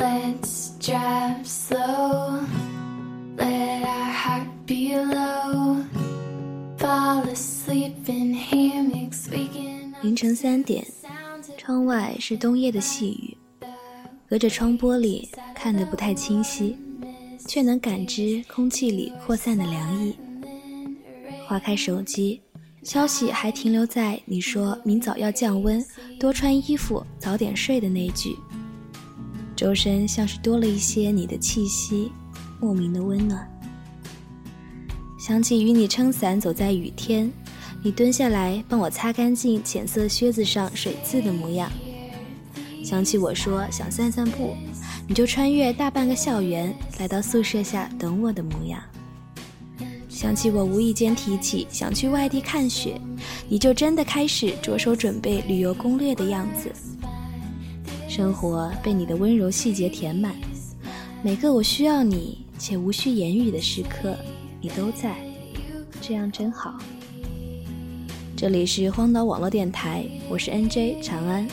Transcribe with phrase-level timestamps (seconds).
[0.00, 2.40] Let's drive slow,
[3.36, 5.84] let our heart be low.
[6.78, 10.86] Fall asleep in hammocks, we can 凌晨三点，
[11.58, 13.36] 窗外是冬夜的细雨，
[14.26, 16.78] 隔着窗玻璃看得不太清晰，
[17.46, 20.16] 却能感知空气里扩散的凉意。
[21.46, 22.40] 划开手机，
[22.82, 25.84] 消息还停留在你说明早要降温，
[26.18, 28.34] 多穿衣服，早点睡的那句。
[29.60, 32.10] 周身像是多了一些你的气息，
[32.62, 33.46] 莫名的温暖。
[35.18, 37.30] 想起与你撑伞走在雨天，
[37.84, 41.70] 你蹲下来帮我擦干净浅色靴子上水渍的模样。
[42.82, 44.56] 想起我说想散散步，
[45.06, 48.82] 你就穿越大半个校园来到宿舍下等我的模样。
[50.08, 52.98] 想起我无意间提起想去外地看雪，
[53.46, 56.72] 你就真的开始着手准备旅游攻略的样子。
[58.10, 60.34] 生活被你的温柔细节填满，
[61.22, 64.16] 每个我需要你且无需言语的时刻，
[64.60, 65.16] 你都在，
[66.00, 66.76] 这样真好。
[68.36, 71.46] 这里是荒岛网络电台，我是 NJ 长安。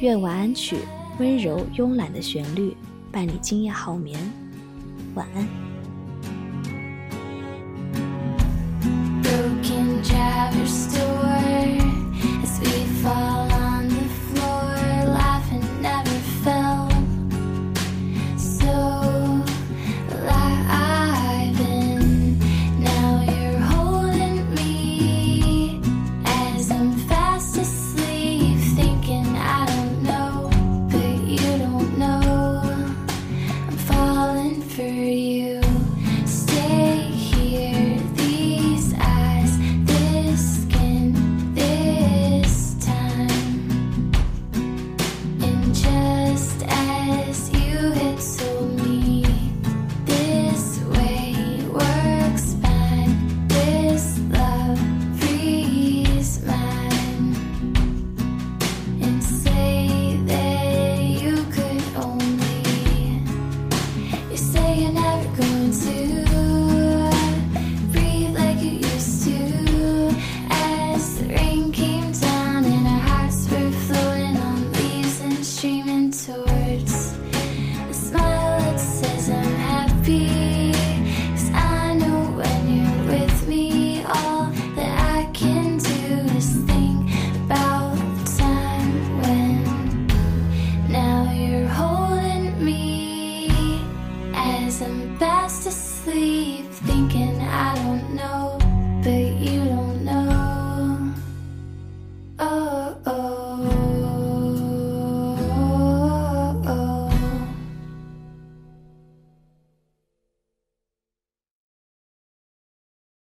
[0.00, 0.76] 愿晚安曲
[1.18, 2.76] 温柔慵懒的旋律
[3.10, 4.20] 伴你今夜好眠，
[5.14, 5.73] 晚安。